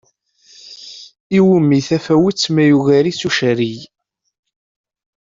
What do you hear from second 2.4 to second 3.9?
ma yugar-itt icerrig?